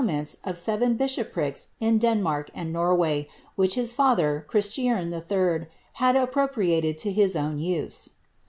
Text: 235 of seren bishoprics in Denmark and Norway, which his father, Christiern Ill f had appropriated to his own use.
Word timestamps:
235 0.01 0.49
of 0.49 0.55
seren 0.55 0.97
bishoprics 0.97 1.67
in 1.79 1.99
Denmark 1.99 2.49
and 2.55 2.73
Norway, 2.73 3.27
which 3.55 3.75
his 3.75 3.93
father, 3.93 4.43
Christiern 4.49 5.13
Ill 5.13 5.23
f 5.61 5.67
had 5.93 6.15
appropriated 6.15 6.97
to 6.97 7.11
his 7.11 7.35
own 7.35 7.59
use. 7.59 8.13